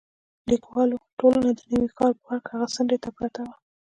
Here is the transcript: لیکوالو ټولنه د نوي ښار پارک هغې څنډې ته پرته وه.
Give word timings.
لیکوالو 0.51 0.95
ټولنه 1.19 1.49
د 1.57 1.61
نوي 1.71 1.89
ښار 1.95 2.13
پارک 2.23 2.43
هغې 2.51 2.67
څنډې 2.75 2.97
ته 3.03 3.09
پرته 3.17 3.39
وه. 3.45 3.55